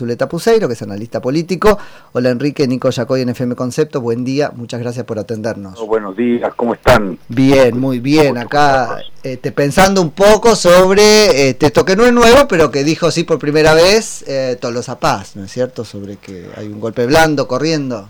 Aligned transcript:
Zuleta 0.00 0.28
Puseiro, 0.28 0.68
que 0.68 0.74
es 0.74 0.82
analista 0.82 1.20
político. 1.20 1.76
Hola 2.12 2.30
Enrique, 2.30 2.68
Nico 2.68 2.88
Yacoy 2.88 3.22
en 3.22 3.30
FM 3.30 3.56
Concepto. 3.56 4.00
Buen 4.00 4.24
día, 4.24 4.52
muchas 4.54 4.78
gracias 4.78 5.04
por 5.04 5.18
atendernos. 5.18 5.76
Oh, 5.80 5.88
buenos 5.88 6.16
días, 6.16 6.54
¿cómo 6.54 6.74
están? 6.74 7.18
Bien, 7.26 7.76
muy 7.76 7.98
bien. 7.98 8.38
Acá 8.38 9.00
este, 9.24 9.50
pensando 9.50 10.00
un 10.00 10.12
poco 10.12 10.54
sobre 10.54 11.48
este, 11.48 11.66
esto 11.66 11.84
que 11.84 11.96
no 11.96 12.06
es 12.06 12.12
nuevo, 12.12 12.46
pero 12.46 12.70
que 12.70 12.84
dijo 12.84 13.10
sí 13.10 13.24
por 13.24 13.40
primera 13.40 13.74
vez 13.74 14.22
eh, 14.28 14.56
Tolosa 14.60 15.00
Paz, 15.00 15.34
¿no 15.34 15.42
es 15.42 15.50
cierto? 15.50 15.84
Sobre 15.84 16.14
que 16.14 16.48
hay 16.56 16.68
un 16.68 16.78
golpe 16.78 17.04
blando 17.04 17.48
corriendo. 17.48 18.08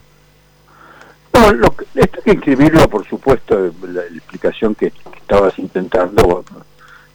No, 1.32 1.54
lo 1.54 1.74
que, 1.74 1.86
esto 1.94 2.18
hay 2.18 2.22
que 2.22 2.32
escribirlo, 2.32 2.86
por 2.90 3.08
supuesto, 3.08 3.72
la, 3.90 4.02
explicación 4.02 4.74
que, 4.74 4.92
estabas 5.16 5.58
intentando 5.58 6.44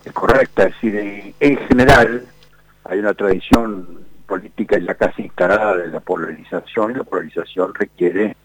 es 0.03 0.11
correcta. 0.13 0.63
Es 0.63 0.73
decir, 0.81 1.35
en 1.39 1.57
general 1.67 2.25
hay 2.85 2.97
una 2.97 3.13
tradición 3.13 4.02
política 4.27 4.77
ya 4.79 4.95
casi 4.95 5.23
instalada 5.23 5.77
de 5.77 5.87
la 5.87 5.99
polarización 5.99 6.91
y 6.91 6.95
la 6.95 7.03
polarización 7.03 7.73
requiere 7.73 8.35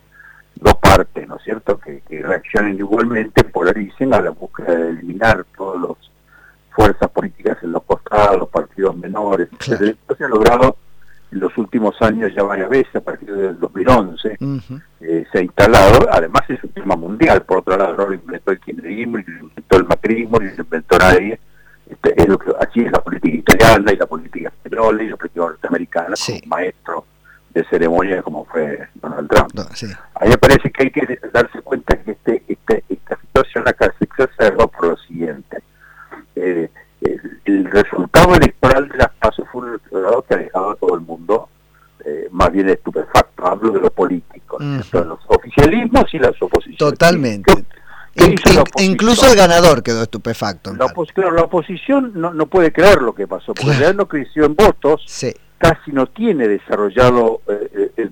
dos 0.54 0.74
partes, 0.74 1.26
¿no 1.26 1.36
es 1.36 1.42
cierto?, 1.42 1.78
que, 1.78 2.02
reaccionen 2.08 2.76
igualmente, 2.76 3.44
polaricen 3.44 4.12
a 4.14 4.20
la 4.20 4.30
búsqueda 4.30 4.74
de 4.74 4.90
eliminar 4.90 5.44
todas 5.56 5.80
las 5.80 6.10
fuerzas 6.70 7.10
políticas 7.10 7.58
en 7.62 7.72
los 7.72 7.82
costados, 7.84 8.48
partidos 8.48 8.96
menores, 8.96 9.48
Esto 9.60 10.16
se 10.16 10.24
ha 10.24 10.28
logrado 10.28 10.76
en 11.30 11.40
los 11.40 11.56
últimos 11.58 12.00
años 12.00 12.32
ya 12.34 12.42
varias 12.42 12.70
veces, 12.70 12.96
a 12.96 13.00
partir 13.00 13.34
del 13.34 13.58
2011, 13.58 14.38
eh, 15.00 15.26
se 15.30 15.38
ha 15.38 15.42
instalado, 15.42 16.08
además 16.10 16.42
es 16.48 16.62
un 16.64 16.70
tema 16.70 16.96
mundial, 16.96 17.42
por 17.42 17.58
otro 17.58 17.76
lado, 17.76 17.96
no 17.96 18.06
lo 18.06 18.14
inventó 18.14 18.50
el 18.52 18.60
kirchnerismo, 18.60 19.18
lo 19.18 19.46
inventó 19.48 19.76
el 19.76 19.84
macrismo, 19.84 20.38
ni 20.38 20.56
lo 20.56 20.62
inventó 20.62 20.98
nadie, 20.98 21.38
este, 21.90 22.20
es 22.20 22.28
lo 22.28 22.38
que, 22.38 22.52
así 22.60 22.80
es 22.80 22.92
la 22.92 23.00
política 23.00 23.36
italiana 23.36 23.92
y 23.92 23.96
la 23.96 24.06
política 24.06 24.48
española 24.48 25.02
y 25.02 25.08
la 25.08 25.16
política 25.16 25.40
norteamericana, 25.40 26.14
como 26.26 26.38
maestro 26.46 27.04
de 27.50 27.64
ceremonia 27.64 28.22
como 28.22 28.44
fue 28.44 28.88
Donald 28.94 29.28
Trump. 29.28 29.52
A 30.14 30.24
mí 30.24 30.30
me 30.30 30.38
parece 30.38 30.70
que 30.70 30.82
hay 30.84 30.90
que 30.90 31.18
darse 31.32 31.62
cuenta 31.62 31.96
que 32.02 32.12
este, 32.12 32.42
este 32.46 32.84
esta 32.88 33.18
situación 33.20 33.66
acá 33.66 33.92
se 33.98 34.04
exacerba 34.04 34.66
por 34.66 34.88
lo 34.88 34.96
siguiente. 34.98 35.62
Eh, 36.36 36.68
el, 37.44 37.64
resultado 37.70 38.34
electoral 38.34 38.88
de 38.88 38.98
las 38.98 39.10
pasos 39.20 39.46
fue 39.50 39.62
un 39.62 39.78
resultado 39.78 40.22
que 40.22 40.34
ha 40.34 40.36
dejado 40.38 40.70
a 40.70 40.76
todo 40.76 40.94
el 40.94 41.00
mundo 41.00 41.48
eh, 42.04 42.28
más 42.30 42.52
bien 42.52 42.68
estupefacto. 42.68 43.46
Hablo 43.46 43.72
de 43.72 43.80
los 43.80 43.92
políticos, 43.92 44.58
de 44.60 45.04
los 45.04 45.18
oficialismos 45.26 46.12
y 46.12 46.18
las 46.18 46.40
oposiciones. 46.40 46.78
Totalmente 46.78 47.52
incluso 48.78 49.26
el 49.26 49.36
ganador 49.36 49.82
quedó 49.82 50.02
estupefacto. 50.02 50.74
La, 50.74 50.86
la 51.30 51.42
oposición 51.42 52.12
no, 52.14 52.32
no, 52.32 52.46
puede 52.46 52.72
creer 52.72 53.02
lo 53.02 53.14
que 53.14 53.26
pasó, 53.26 53.54
porque 53.54 53.76
claro. 53.76 53.94
no 53.94 54.06
creció 54.06 54.44
en 54.44 54.54
votos, 54.54 55.04
casi 55.58 55.92
no 55.92 56.06
tiene 56.06 56.48
desarrollado 56.48 57.42
eh, 57.48 57.92
eh, 57.96 58.10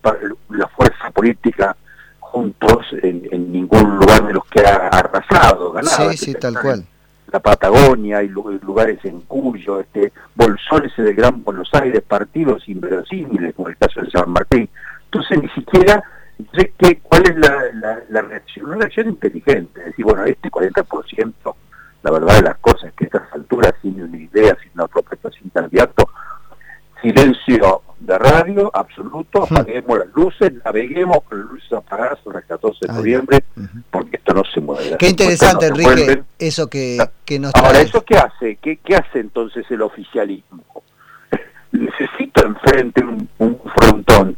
la 0.50 0.68
fuerza 0.68 1.10
política 1.12 1.76
juntos 2.18 2.86
en, 3.02 3.52
ningún 3.52 3.96
lugar 3.96 4.26
de 4.26 4.34
los 4.34 4.44
que 4.46 4.60
ha 4.60 4.88
arrasado, 4.88 5.72
ganado. 5.72 6.10
Sí, 6.10 6.16
sí, 6.18 6.34
tal 6.34 6.60
cual. 6.60 6.84
La 7.32 7.40
Patagonia 7.40 8.22
y 8.22 8.28
lugares 8.28 8.98
en 9.04 9.20
Cuyo, 9.22 9.80
este, 9.80 10.12
bolsones 10.34 10.92
del 10.96 11.14
Gran 11.14 11.42
Buenos 11.42 11.68
Aires, 11.72 12.02
partidos 12.06 12.68
inverosímiles, 12.68 13.54
como 13.54 13.68
el 13.68 13.76
caso 13.76 14.00
de 14.00 14.10
San 14.10 14.30
Martín. 14.30 14.68
Entonces 15.04 15.42
ni 15.42 15.48
siquiera 15.50 16.02
entonces, 16.38 16.70
¿qué, 16.76 16.98
¿cuál 17.02 17.22
es 17.22 17.36
la, 17.36 18.02
la, 18.10 18.22
reacción? 18.22 18.66
Una 18.66 18.76
reacción 18.76 19.08
inteligente, 19.08 19.80
es 19.80 19.86
decir, 19.86 20.04
bueno, 20.04 20.24
este 20.24 20.50
40%, 20.50 21.54
la 22.02 22.10
verdad 22.10 22.36
de 22.36 22.42
las 22.42 22.58
cosas, 22.58 22.92
que 22.94 23.04
a 23.04 23.06
estas 23.06 23.32
alturas, 23.32 23.72
sin 23.80 24.02
una 24.02 24.18
idea, 24.18 24.56
sin 24.62 24.70
una 24.74 24.86
propuesta, 24.86 25.30
sin 25.30 25.48
candidato, 25.50 26.08
silencio 27.00 27.82
de 28.00 28.18
radio 28.18 28.70
absoluto, 28.74 29.46
hmm. 29.48 29.54
apaguemos 29.54 29.98
las 29.98 30.08
luces, 30.14 30.52
naveguemos 30.62 31.22
con 31.22 31.40
las 31.40 31.50
luces 31.50 31.72
apagadas 31.72 32.18
sobre 32.22 32.38
el 32.38 32.44
14 32.44 32.78
de 32.86 32.92
noviembre, 32.92 33.38
porque 33.90 34.16
esto 34.16 34.34
no 34.34 34.42
se 34.44 34.60
mueve. 34.60 34.96
Qué 34.98 35.08
interesante, 35.08 35.66
Enrique, 35.66 36.22
eso 36.38 36.68
que, 36.68 36.98
que 37.24 37.38
nos 37.38 37.54
Ahora, 37.54 37.80
¿eso 37.80 38.04
qué 38.04 38.18
hace? 38.18 38.56
¿Qué, 38.56 38.76
¿Qué 38.76 38.94
hace 38.94 39.20
entonces 39.20 39.64
el 39.70 39.80
oficialismo? 39.80 40.64
Necesito 41.72 42.44
enfrente 42.44 43.02
un, 43.02 43.26
un 43.38 43.58
frontón, 43.74 44.36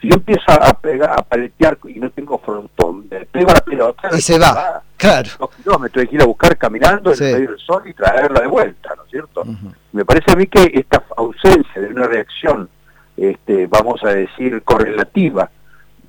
si 0.00 0.08
yo 0.08 0.14
empiezo 0.16 0.50
a 0.50 0.72
pegar, 0.74 1.10
a 1.10 1.22
paletear 1.22 1.78
y 1.84 2.00
no 2.00 2.10
tengo 2.10 2.38
frontón, 2.38 3.06
me 3.10 3.26
pego 3.26 3.52
la 3.52 3.60
pelota 3.60 4.08
y 4.16 4.20
se 4.20 4.38
va, 4.38 4.82
claro. 4.96 5.30
me 5.78 5.90
tengo 5.90 6.08
que 6.08 6.14
ir 6.14 6.22
a 6.22 6.26
buscar 6.26 6.56
caminando 6.56 7.12
en 7.12 7.18
medio 7.18 7.50
del 7.50 7.58
sol 7.58 7.82
y 7.86 7.92
traerla 7.92 8.40
de 8.40 8.46
vuelta, 8.46 8.94
¿no 8.96 9.04
es 9.04 9.10
cierto? 9.10 9.44
Me 9.92 10.04
parece 10.04 10.32
a 10.32 10.36
mí 10.36 10.46
que 10.46 10.70
esta 10.72 11.02
ausencia 11.16 11.82
de 11.82 11.88
una 11.88 12.06
reacción, 12.06 12.68
este, 13.16 13.66
vamos 13.66 14.02
a 14.02 14.08
decir, 14.08 14.62
correlativa 14.62 15.50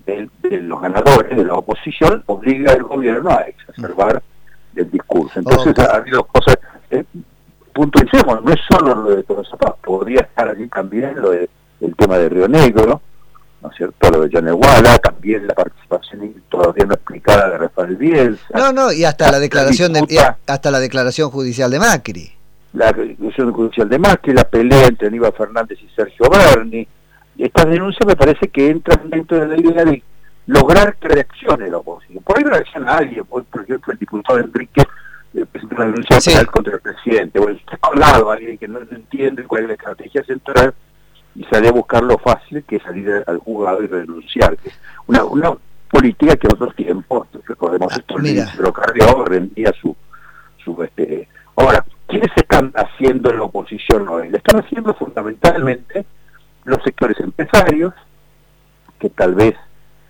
de, 0.06 0.30
los 0.62 0.82
ganadores 0.82 1.36
de 1.36 1.44
la 1.44 1.56
oposición, 1.56 2.24
obliga 2.28 2.72
al 2.72 2.84
gobierno 2.84 3.30
a 3.30 3.42
exacerbar 3.42 4.24
el 4.76 4.90
discurso. 4.90 5.40
Entonces 5.40 5.78
ha 5.80 5.98
habido 5.98 6.24
cosas, 6.24 6.58
eh, 6.90 7.04
puntualicemos, 7.74 8.42
no 8.42 8.52
es 8.54 8.60
solo 8.70 8.96
lo 8.96 9.16
de 9.16 9.24
Toro 9.24 9.44
podría 9.82 10.22
estar 10.22 10.48
allí 10.48 10.68
también 10.68 11.20
lo 11.20 11.32
de, 11.32 11.50
el 11.82 11.96
tema 11.96 12.18
de 12.18 12.30
Río 12.30 12.48
Negro, 12.48 13.02
¿no 13.62 13.70
es 13.70 13.78
cierto? 13.78 14.10
Lo 14.12 14.22
de 14.22 14.30
Yaneguala, 14.30 14.98
también 14.98 15.48
la 15.48 15.54
participación 15.54 16.34
todavía 16.50 16.86
no 16.86 16.94
explicada 16.94 17.50
de 17.50 17.58
Rafael 17.58 17.96
Bielsa. 17.96 18.46
No, 18.54 18.72
no, 18.72 18.92
y 18.92 19.04
hasta 19.04 19.32
la, 19.32 19.40
declaración 19.40 19.94
de, 19.94 20.02
hasta 20.48 20.72
la 20.72 20.80
declaración 20.80 21.30
judicial 21.30 21.70
de 21.72 21.80
Macri. 21.80 22.32
La 22.74 22.92
declaración 22.92 23.52
judicial 23.54 23.90
de 23.90 24.00
Macri, 24.00 24.34
la 24.34 24.44
pelea 24.44 24.88
entre 24.88 25.08
Aníbal 25.08 25.34
Fernández 25.34 25.80
y 25.82 25.90
Sergio 25.96 26.28
Berni. 26.30 26.88
Estas 27.38 27.66
denuncias 27.66 28.06
me 28.06 28.16
parece 28.16 28.50
que 28.50 28.70
entran 28.70 29.10
dentro 29.10 29.40
de 29.40 29.48
la 29.48 29.60
idea 29.60 29.86
de 29.86 30.04
lograr 30.48 30.96
que 30.96 31.08
reaccione 31.08 31.70
la 31.70 31.78
oposición. 31.78 32.24
Por 32.24 32.38
ahí 32.38 32.44
reacciona 32.44 32.98
alguien, 32.98 33.26
por 33.26 33.46
ejemplo, 33.64 33.94
el 33.94 34.00
diputado 34.00 34.40
Enrique 34.40 34.84
eh, 35.34 35.46
presentó 35.52 35.76
una 35.76 35.86
denuncia 35.86 36.20
penal 36.20 36.48
contra 36.48 36.74
el 36.76 36.82
presidente. 36.82 37.40
Está 37.40 37.78
colado 37.78 38.32
alguien 38.32 38.58
que 38.58 38.68
no 38.68 38.80
entiende 38.80 39.44
cuál 39.44 39.64
es 39.64 39.68
la 39.70 39.74
estrategia 39.76 40.24
central 40.24 40.74
y 41.36 41.44
salir 41.46 41.70
a 41.70 41.74
buscar 41.74 42.04
lo 42.04 42.18
fácil 42.18 42.64
que 42.64 42.78
es 42.78 42.84
salir 42.84 43.24
al 43.26 43.38
juzgado 43.40 43.84
y 43.84 43.88
renunciar. 43.88 44.58
Una, 45.08 45.24
una 45.24 45.54
política 45.90 46.36
que 46.36 46.48
otros 46.48 46.76
tiempos, 46.76 47.28
recordemos 47.46 47.94
esto, 47.94 48.16
pero 48.58 48.74
Carrió 48.74 49.26
rendía 49.26 49.74
su, 49.82 49.96
su 50.64 50.82
este 50.84 51.28
ahora, 51.56 51.86
¿quiénes 52.08 52.32
están 52.36 52.72
haciendo 52.76 53.30
en 53.30 53.38
la 53.38 53.44
oposición 53.44 54.08
hoy? 54.08 54.30
Le 54.30 54.38
están 54.38 54.64
haciendo 54.64 54.94
fundamentalmente 54.94 56.06
los 56.64 56.82
sectores 56.84 57.20
empresarios, 57.20 57.94
que 59.00 59.10
tal 59.10 59.36
vez 59.36 59.56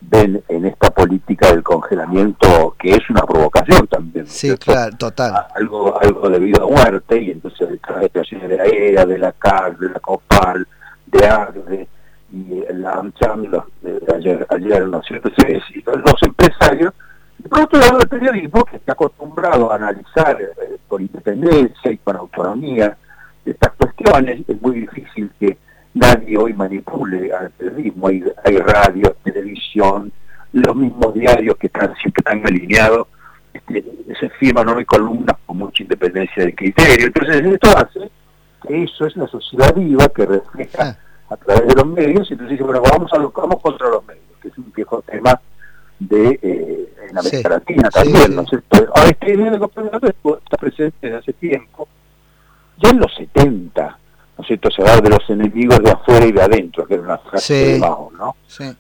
ven 0.02 0.44
en 0.48 0.66
esta 0.66 0.90
política 0.90 1.52
del 1.52 1.64
congelamiento 1.64 2.76
que 2.78 2.92
es 2.92 3.10
una 3.12 3.22
provocación 3.22 3.86
también 3.86 4.26
sí 4.26 4.52
claro 4.58 4.98
total 4.98 5.46
algo 5.54 6.02
algo 6.02 6.28
debido 6.28 6.64
a 6.64 6.68
muerte 6.68 7.22
y 7.22 7.30
entonces 7.30 7.70
las 7.88 8.04
estaciones 8.04 8.50
de 8.50 8.60
aérea 8.60 9.06
de 9.06 9.20
la 9.20 9.32
CAR 9.32 9.78
de 9.78 9.90
la 9.90 10.00
COPAL 10.00 10.68
de 11.12 11.28
Agre 11.28 11.88
y 12.32 12.64
la 12.74 12.94
AmCham 12.94 13.46
ayer, 14.16 14.48
ayer, 14.50 14.88
¿no 14.88 15.00
es 15.00 15.06
cierto? 15.06 15.30
los 15.86 16.24
empresarios, 16.24 16.94
y 17.44 17.48
por 17.48 17.62
el 17.62 18.08
periodismo 18.08 18.64
que 18.66 18.78
está 18.78 18.94
acostumbrado 18.94 19.72
a 19.72 19.76
analizar 19.76 20.40
eh, 20.42 20.78
con 20.88 21.02
independencia 21.02 21.92
y 21.92 21.98
con 21.98 22.16
autonomía 22.16 22.96
estas 23.46 23.72
cuestiones, 23.74 24.42
es 24.48 24.62
muy 24.62 24.82
difícil 24.82 25.32
que 25.40 25.58
nadie 25.94 26.38
hoy 26.38 26.54
manipule 26.54 27.34
al 27.34 27.50
periodismo, 27.52 28.08
hay, 28.08 28.24
radio, 28.60 29.16
televisión, 29.24 30.12
los 30.54 30.76
mismos 30.76 31.14
diarios 31.14 31.58
que 31.58 31.68
están 31.68 31.96
siempre 31.96 32.20
están 32.20 32.46
alineados, 32.46 33.08
este, 33.54 33.84
se 34.20 34.30
firman 34.30 34.70
hoy 34.70 34.86
columnas 34.86 35.36
con 35.46 35.58
mucha 35.58 35.84
independencia 35.84 36.46
de 36.46 36.56
criterio, 36.56 37.08
entonces 37.08 37.42
esto 37.44 37.78
hace 37.78 38.11
eso 38.72 39.06
es 39.06 39.16
la 39.16 39.28
sociedad 39.28 39.74
viva 39.76 40.08
que 40.10 40.26
refleja 40.26 40.98
ah. 41.30 41.34
a 41.34 41.38
través 41.38 41.68
de 41.68 41.76
los 41.76 41.88
medios, 41.88 42.30
y 42.30 42.34
entonces 42.34 42.58
dice, 42.58 42.64
bueno, 42.64 42.82
vamos, 42.82 43.12
a, 43.14 43.18
vamos 43.18 43.62
contra 43.62 43.90
los 43.90 44.06
medios, 44.06 44.24
que 44.42 44.50
es 44.50 44.58
un 44.58 44.72
viejo 44.74 45.02
tema 45.02 45.40
de 46.00 46.40
eh, 46.42 46.94
en 47.10 47.18
América 47.18 47.50
Latina 47.50 47.90
también, 47.90 48.36
¿no 48.36 48.46
sé, 48.48 48.60
Ahora 48.72 49.10
este 49.10 49.34
idea 49.34 49.52
de 49.52 49.60
campeonato 49.60 50.08
está 50.08 50.58
presente 50.58 50.98
desde 51.02 51.18
hace 51.18 51.34
tiempo, 51.34 51.88
ya 52.78 52.90
en 52.90 53.00
los 53.00 53.14
70, 53.16 53.98
¿no 54.38 54.42
es 54.42 54.48
cierto? 54.48 54.72
Se 54.72 54.82
habla 54.82 55.02
de 55.02 55.10
los 55.10 55.30
enemigos 55.30 55.80
de 55.80 55.92
afuera 55.92 56.26
y 56.26 56.32
de 56.32 56.42
adentro, 56.42 56.86
que 56.88 56.96
era 56.96 57.04
una 57.04 57.18
frase 57.20 57.54
de 57.54 57.80
Mao, 57.80 58.12
¿no? 58.18 58.36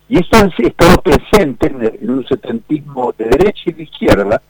Y 0.10 0.20
esto 0.20 0.38
ha 0.38 0.50
estado 0.58 1.02
presente 1.02 1.68
en, 1.68 1.84
en, 2.02 2.10
un 2.10 2.28
setentismo 2.28 3.14
de 3.18 3.26
derecha 3.26 3.62
y 3.68 3.74
de 3.74 3.84
izquierda, 3.84 4.42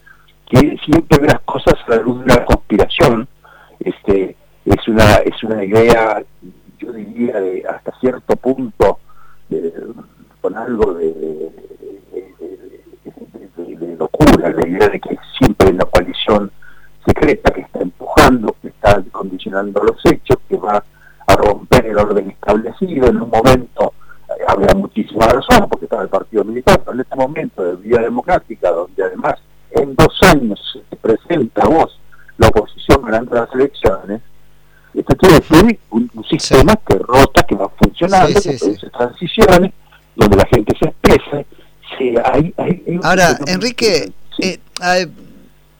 que 0.48 0.76
siempre 0.84 1.18
ve 1.18 1.26
las 1.26 1.40
cosas 1.40 1.74
a 1.86 1.90
la 1.90 1.96
luz 1.96 2.18
de 2.18 2.24
una 2.24 2.44
conspiración, 2.44 3.28
este 3.80 4.36
es 4.64 4.88
una 4.88 5.16
es 5.16 5.42
una 5.42 5.61
idea 5.80 6.22
yo 6.78 6.92
diría 6.92 7.40
de 7.40 7.64
hasta 7.68 7.92
cierto 8.00 8.36
punto 8.36 8.98
con 10.40 10.56
algo 10.56 10.94
de, 10.94 11.50
locura 13.98 14.50
la 14.50 14.66
idea 14.68 14.88
de 14.88 15.00
que 15.00 15.16
siempre 15.38 15.68
hay 15.68 15.74
una 15.74 15.84
coalición 15.84 16.50
secreta 17.06 17.52
que 17.52 17.60
está 17.60 17.80
empujando 17.80 18.56
que 18.60 18.68
está 18.68 19.02
condicionando 19.12 19.82
los 19.82 20.04
hechos 20.06 20.38
que 20.48 20.56
va 20.56 20.82
a 21.26 21.36
romper 21.36 21.86
el 21.86 21.98
orden 21.98 22.30
establecido 22.30 23.06
en 23.08 23.22
un 23.22 23.30
momento 23.30 23.92
había 24.46 24.74
muchísima 24.74 25.26
razón 25.26 25.68
porque 25.68 25.86
estaba 25.86 26.02
el 26.02 26.08
Partido 26.08 26.44
Militar, 26.44 26.80
pero 26.80 26.94
en 26.94 27.00
este 27.00 27.16
momento 27.16 27.62
de 27.62 27.76
Vía 27.76 28.00
Democrática, 28.00 28.70
donde 28.70 29.02
además 29.02 29.36
en 29.70 29.94
dos 29.94 30.18
años 30.22 30.58
se 30.88 30.96
presenta 30.96 31.66
vos 31.66 31.98
la 32.38 32.48
oposición 32.48 33.02
ganando 33.02 33.34
las 33.34 33.52
elecciones, 33.54 34.22
esto 34.94 35.16
quiere 35.16 35.40
decir 35.40 35.78
un, 35.90 36.10
sistema 36.28 36.74
que 36.86 36.96
rota, 36.98 37.42
que 37.42 37.54
va 37.54 37.68
funcionando, 37.68 38.40
que 38.40 38.52
produce 38.58 38.90
transiciones, 38.90 39.72
donde 40.16 40.36
la 40.36 40.46
gente 40.46 40.74
se 40.78 40.88
expresa. 40.88 41.44
hay, 42.24 42.54
Ahora, 43.02 43.38
Enrique, 43.46 44.12
eh, 44.38 44.58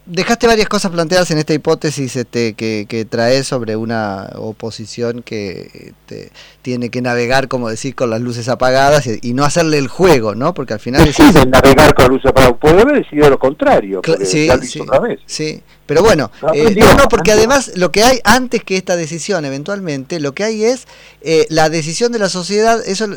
dejaste 0.05 0.47
varias 0.47 0.67
cosas 0.67 0.91
planteadas 0.91 1.31
en 1.31 1.37
esta 1.37 1.53
hipótesis 1.53 2.15
este, 2.15 2.53
que, 2.53 2.85
que 2.87 3.05
trae 3.05 3.43
sobre 3.43 3.75
una 3.75 4.29
oposición 4.35 5.21
que 5.21 5.93
este, 5.97 6.31
tiene 6.61 6.89
que 6.89 7.01
navegar, 7.01 7.47
como 7.47 7.69
decir, 7.69 7.95
con 7.95 8.09
las 8.09 8.21
luces 8.21 8.49
apagadas 8.49 9.07
y, 9.07 9.33
no 9.33 9.45
hacerle 9.45 9.77
el 9.79 9.87
juego, 9.87 10.35
¿no? 10.35 10.53
Porque 10.53 10.73
al 10.73 10.79
final... 10.79 11.11
Sí, 11.13 11.23
navegar 11.47 11.93
con 11.95 12.05
las 12.05 12.09
luces 12.09 12.29
apagadas. 12.29 12.57
Puede 12.59 12.81
haber 12.81 13.03
decidido 13.03 13.29
lo 13.29 13.39
contrario. 13.39 14.01
Sí, 14.23 14.49
sí, 14.61 14.79
otra 14.81 14.99
vez. 14.99 15.19
sí. 15.25 15.61
Pero 15.85 16.01
bueno, 16.01 16.31
eh, 16.53 16.75
no, 16.77 16.93
no, 16.95 17.09
porque 17.09 17.33
además 17.33 17.73
lo 17.75 17.91
que 17.91 18.03
hay 18.03 18.19
antes 18.23 18.63
que 18.63 18.77
esta 18.77 18.95
decisión, 18.95 19.43
eventualmente, 19.43 20.21
lo 20.21 20.33
que 20.33 20.45
hay 20.45 20.63
es 20.63 20.87
eh, 21.23 21.47
la 21.49 21.69
decisión 21.69 22.11
de 22.11 22.19
la 22.19 22.29
sociedad, 22.29 22.81
eso 22.85 23.07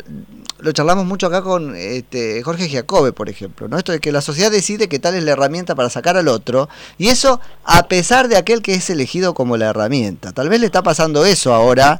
lo 0.59 0.71
charlamos 0.71 1.05
mucho 1.05 1.27
acá 1.27 1.41
con 1.41 1.75
este, 1.75 2.41
Jorge 2.41 2.69
Giacobbe, 2.69 3.11
por 3.11 3.29
ejemplo, 3.29 3.67
¿no? 3.67 3.77
Esto 3.77 3.91
de 3.91 3.99
que 3.99 4.11
la 4.11 4.21
sociedad 4.21 4.49
decide 4.49 4.87
que 4.87 4.97
tal 4.97 5.15
es 5.15 5.23
la 5.23 5.31
herramienta 5.31 5.75
para 5.75 5.89
sacar 5.89 6.17
al 6.17 6.27
otro, 6.27 6.69
y 6.97 7.09
eso 7.09 7.39
a 7.63 7.87
pesar 7.87 8.27
de 8.27 8.37
aquel 8.37 8.61
que 8.61 8.75
es 8.75 8.89
elegido 8.89 9.33
como 9.33 9.57
la 9.57 9.67
herramienta. 9.67 10.31
Tal 10.31 10.49
vez 10.49 10.59
le 10.59 10.65
está 10.65 10.81
pasando 10.83 11.25
eso 11.25 11.53
ahora 11.53 11.99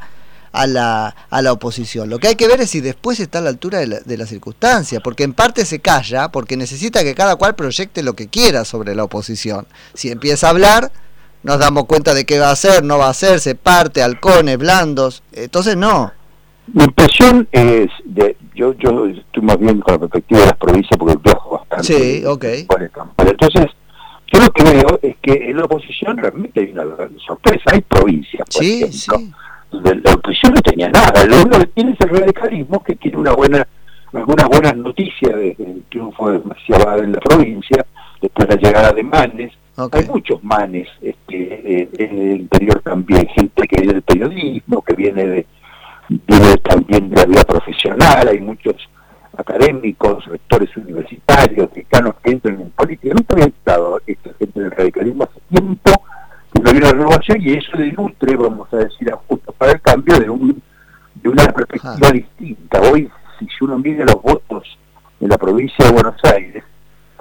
a 0.53 0.65
la, 0.65 1.13
a 1.29 1.41
la 1.41 1.51
oposición. 1.51 2.09
Lo 2.09 2.19
que 2.19 2.29
hay 2.29 2.35
que 2.35 2.47
ver 2.47 2.61
es 2.61 2.69
si 2.71 2.81
después 2.81 3.19
está 3.19 3.39
a 3.39 3.41
la 3.41 3.49
altura 3.49 3.79
de 3.79 3.87
la, 3.87 3.99
de 3.99 4.17
la 4.17 4.25
circunstancia, 4.25 5.01
porque 5.01 5.23
en 5.23 5.33
parte 5.33 5.65
se 5.65 5.79
calla, 5.79 6.29
porque 6.29 6.57
necesita 6.57 7.03
que 7.03 7.15
cada 7.15 7.35
cual 7.35 7.55
proyecte 7.55 8.01
lo 8.01 8.15
que 8.15 8.27
quiera 8.27 8.65
sobre 8.65 8.95
la 8.95 9.03
oposición. 9.03 9.67
Si 9.93 10.09
empieza 10.09 10.47
a 10.47 10.51
hablar, 10.51 10.91
nos 11.43 11.59
damos 11.59 11.85
cuenta 11.85 12.13
de 12.13 12.25
qué 12.25 12.39
va 12.39 12.49
a 12.49 12.53
hacer, 12.53 12.83
no 12.83 12.97
va 12.97 13.07
a 13.07 13.11
hacer, 13.11 13.39
se 13.39 13.55
parte, 13.55 14.01
halcones, 14.01 14.57
blandos. 14.57 15.23
Entonces 15.31 15.77
no. 15.77 16.11
Mi 16.73 16.83
impresión 16.83 17.47
es, 17.51 17.89
de, 18.03 18.35
yo, 18.53 18.73
yo 18.73 19.07
estoy 19.07 19.43
más 19.43 19.57
bien 19.57 19.79
con 19.79 19.93
la 19.93 19.99
perspectiva 19.99 20.41
de 20.41 20.45
las 20.47 20.57
provincias 20.57 20.97
porque 20.97 21.17
viajo 21.23 21.51
bastante. 21.51 21.85
Sí, 21.85 22.25
ok. 22.25 22.45
Entonces, 23.19 23.67
yo 24.31 24.39
lo 24.41 24.51
que 24.51 24.63
veo 24.63 24.99
es 25.01 25.15
que 25.21 25.49
en 25.49 25.57
la 25.57 25.63
oposición 25.63 26.17
realmente 26.17 26.59
hay 26.59 26.71
una 26.71 26.83
sorpresa, 27.25 27.63
hay 27.67 27.81
provincias, 27.81 28.45
sí, 28.49 28.91
sí. 28.91 29.31
donde 29.71 29.95
la 29.95 30.13
oposición 30.13 30.53
no 30.53 30.61
tenía 30.61 30.89
nada, 30.89 31.23
lo 31.25 31.37
único 31.37 31.59
que 31.59 31.67
tiene 31.67 31.91
es 31.91 32.01
el 32.01 32.09
radicalismo 32.09 32.83
que 32.83 32.95
tiene 32.95 33.17
una 33.17 33.33
buena 33.33 33.65
algunas 34.13 34.47
buenas 34.47 34.75
noticias 34.75 35.35
desde 35.35 35.63
el 35.63 35.83
triunfo 35.89 36.31
de 36.31 36.39
Maciabada 36.39 37.03
en 37.03 37.11
la 37.13 37.19
provincia, 37.19 37.85
después 38.21 38.47
de 38.47 38.55
la 38.55 38.61
llegada 38.61 38.91
de 38.91 39.03
Manes, 39.03 39.53
hay 39.91 40.05
muchos 40.07 40.43
manes 40.43 40.87
este, 41.01 41.89
en 42.03 42.19
el 42.19 42.41
interior 42.41 42.81
también, 42.81 43.27
gente 43.27 43.67
que 43.67 43.75
viene 43.81 43.93
del 43.93 44.01
periodismo, 44.01 44.81
que 44.81 44.95
viene 44.95 45.25
de, 45.25 45.47
viene 46.09 46.57
también 46.57 47.09
de 47.09 47.15
la 47.15 47.25
vida 47.25 47.43
profesional, 47.43 48.27
hay 48.27 48.39
muchos 48.39 48.75
académicos, 49.37 50.25
rectores 50.25 50.75
universitarios, 50.75 51.71
decanos 51.73 52.15
que 52.23 52.31
entran 52.31 52.59
en 52.59 52.71
política. 52.71 53.13
Nunca 53.13 53.35
había 53.35 53.45
estado 53.45 54.01
esta 54.07 54.33
gente 54.39 54.59
del 54.59 54.71
radicalismo 54.71 55.23
hace 55.25 55.39
tiempo 55.49 55.91
que 56.53 56.61
no 56.61 56.69
hay 56.71 56.77
una 56.77 56.91
renovación 56.91 57.41
y 57.41 57.53
eso 57.53 57.77
le 57.77 57.91
nutre, 57.91 58.35
vamos 58.35 58.67
a 58.73 58.77
decir, 58.77 59.11
justo 59.27 59.51
para 59.53 59.73
el 59.73 59.81
cambio 59.81 60.19
de, 60.19 60.29
un, 60.29 60.61
de 61.15 61.29
una 61.29 61.45
perspectiva 61.45 62.11
distinta. 62.11 62.81
Hoy, 62.81 63.11
si 63.39 63.63
uno 63.63 63.77
mide 63.77 64.05
los 64.05 64.21
votos 64.23 64.63
en 65.19 65.29
la 65.29 65.37
provincia 65.37 65.85
de 65.85 65.91
Buenos 65.91 66.19
Aires, 66.23 66.63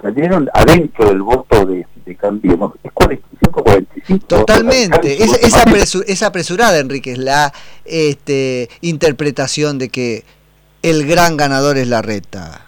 salieron 0.01 0.49
adentro 0.53 1.09
del 1.09 1.21
voto 1.21 1.65
de, 1.67 1.85
de 2.07 2.15
Cambiemos, 2.15 2.73
es 2.83 2.91
45-45. 2.91 4.27
Totalmente, 4.27 5.17
es, 5.21 6.23
apresurada, 6.23 6.79
Enrique, 6.79 7.11
es 7.11 7.17
la 7.17 7.53
este, 7.85 8.69
interpretación 8.81 9.77
de 9.77 9.89
que 9.89 10.23
el 10.81 11.05
gran 11.05 11.37
ganador 11.37 11.77
es 11.77 11.87
la 11.87 12.01
reta. 12.01 12.63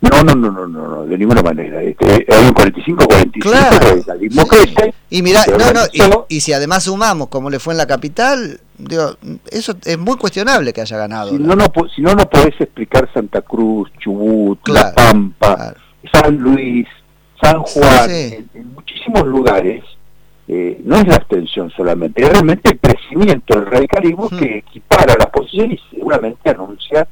No, 0.00 0.22
no, 0.22 0.34
no, 0.34 0.50
no, 0.50 0.66
no, 0.68 1.06
de 1.06 1.16
ninguna 1.16 1.42
manera. 1.42 1.82
Este, 1.82 2.26
hay 2.28 2.44
un 2.46 2.54
45-45 2.54 3.40
claro. 3.40 4.04
Y 5.08 5.22
mira, 5.22 5.40
no, 5.46 5.72
no, 5.72 6.26
y, 6.28 6.40
si 6.40 6.52
además 6.52 6.84
sumamos 6.84 7.28
como 7.28 7.48
le 7.48 7.58
fue 7.58 7.72
en 7.72 7.78
la 7.78 7.86
capital, 7.86 8.60
digo, 8.76 9.16
eso 9.50 9.74
es 9.84 9.98
muy 9.98 10.16
cuestionable 10.16 10.72
que 10.72 10.82
haya 10.82 10.98
ganado. 10.98 11.30
Si 11.30 11.38
no, 11.38 11.54
no, 11.56 11.66
si 11.94 12.02
no, 12.02 12.14
no 12.14 12.28
podés 12.28 12.60
explicar 12.60 13.08
Santa 13.14 13.40
Cruz, 13.42 13.90
Chubut, 13.98 14.68
La 14.68 14.92
Pampa, 14.92 15.74
San 16.12 16.36
Luis, 16.36 16.86
San 17.44 17.62
Juan, 17.62 18.10
En, 18.10 18.74
muchísimos 18.74 19.26
lugares, 19.26 19.84
eh, 20.48 20.80
no 20.84 20.96
es 20.96 21.06
la 21.06 21.16
abstención 21.16 21.70
solamente, 21.70 22.22
es 22.22 22.30
realmente 22.30 22.70
el 22.70 22.78
crecimiento 22.80 23.54
del 23.54 23.66
radicalismo 23.66 24.28
que 24.30 24.58
equipara 24.58 25.14
las 25.18 25.28
posiciones 25.28 25.78
y 25.92 25.96
seguramente 25.96 26.50
anuncia 26.50 27.06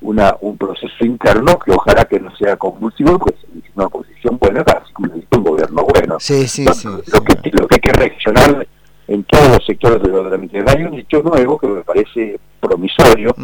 una, 0.00 0.36
un 0.40 0.56
proceso 0.56 1.04
interno 1.04 1.58
que 1.58 1.72
ojalá 1.72 2.04
que 2.04 2.18
no 2.18 2.34
sea 2.36 2.56
convulsivo, 2.56 3.18
pues 3.18 3.36
es 3.56 3.70
una 3.76 3.88
posición 3.88 4.38
buena, 4.38 4.64
casi 4.64 4.92
como 4.92 5.12
un 5.12 5.44
gobierno 5.44 5.84
bueno. 5.84 6.16
Sí, 6.18 6.48
sí, 6.48 6.66
sí, 6.74 6.88
lo, 6.88 7.22
que, 7.22 7.50
lo 7.52 7.68
que 7.68 7.74
hay 7.76 7.80
que 7.80 7.92
reaccionar 7.92 8.66
en 9.06 9.24
todos 9.24 9.48
los 9.48 9.66
sectores 9.66 10.02
del 10.02 10.14
ordenamiento. 10.14 10.58
Hay 10.70 10.84
un 10.84 10.94
hecho 10.94 11.22
nuevo 11.22 11.58
que 11.58 11.66
me 11.66 11.82
parece 11.82 12.40
promisorio, 12.60 13.34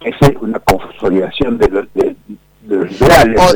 es 0.00 0.16
una 0.40 0.58
consolidación 0.60 1.58
de, 1.58 1.86
de, 1.94 2.16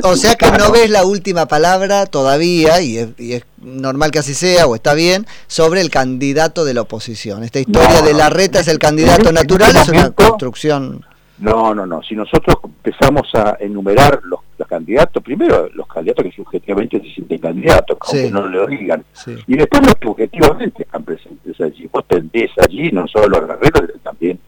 o, 0.02 0.16
sea 0.16 0.34
que 0.34 0.50
no 0.50 0.70
ves 0.70 0.90
la 0.90 1.04
última 1.04 1.46
palabra 1.46 2.06
todavía, 2.06 2.80
y 2.80 2.98
es, 2.98 3.42
normal 3.58 4.10
que 4.10 4.20
así 4.20 4.34
sea, 4.34 4.66
o 4.66 4.74
está 4.74 4.94
bien, 4.94 5.26
sobre 5.46 5.80
el 5.80 5.90
candidato 5.90 6.64
de 6.64 6.74
la 6.74 6.82
oposición. 6.82 7.42
Esta 7.42 7.60
historia 7.60 8.02
de 8.02 8.14
la 8.14 8.30
reta 8.30 8.60
es 8.60 8.68
el 8.68 8.78
candidato 8.78 9.32
natural, 9.32 9.74
es 9.76 9.88
una 9.88 10.10
construcción. 10.10 11.04
No, 11.38 11.74
no, 11.74 11.84
no. 11.84 12.02
Si 12.02 12.14
nosotros 12.14 12.56
empezamos 12.64 13.28
a 13.34 13.56
enumerar 13.60 14.20
los, 14.24 14.40
candidatos, 14.66 15.22
primero 15.22 15.68
los 15.74 15.86
candidatos 15.86 16.24
que 16.24 16.32
subjetivamente 16.32 16.98
se 17.00 17.10
sienten 17.10 17.38
candidatos, 17.38 17.98
aunque 18.00 18.30
no 18.30 18.46
lo 18.46 18.66
digan, 18.66 19.04
y 19.46 19.56
después 19.56 19.86
los 19.86 19.94
que 19.96 20.08
objetivamente 20.08 20.82
están 20.82 21.04
presentes 21.04 21.60
allí. 21.60 21.88
Vos 21.92 22.04
tendés 22.08 22.50
allí 22.58 22.90
no 22.90 23.06
solo 23.06 23.36
a 23.36 23.40
Guerrero, 23.40 23.86
sino 23.86 23.98
también 24.02 24.40